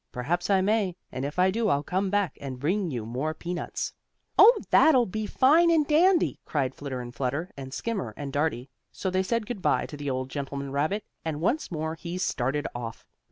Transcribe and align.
Perhaps 0.11 0.49
I 0.49 0.61
may, 0.61 0.95
and 1.11 1.23
if 1.23 1.37
I 1.37 1.51
do 1.51 1.69
I'll 1.69 1.83
come 1.83 2.09
back 2.09 2.35
and 2.41 2.59
bring 2.59 2.89
you 2.89 3.05
more 3.05 3.35
peanuts." 3.35 3.93
"Oh, 4.35 4.59
that'll 4.71 5.05
be 5.05 5.27
fine 5.27 5.69
and 5.69 5.85
dandy!" 5.85 6.39
cried 6.43 6.73
Flitter 6.73 7.01
and 7.01 7.13
Flutter, 7.13 7.51
and 7.55 7.71
Skimmer 7.71 8.11
and 8.17 8.33
Dartie. 8.33 8.71
So 8.91 9.11
they 9.11 9.21
said 9.21 9.45
good 9.45 9.61
by 9.61 9.85
to 9.85 9.95
the 9.95 10.09
old 10.09 10.31
gentleman 10.31 10.71
rabbit, 10.71 11.03
and 11.23 11.39
once 11.39 11.69
more 11.69 11.93
he 11.93 12.17
started 12.17 12.65
off. 12.73 13.05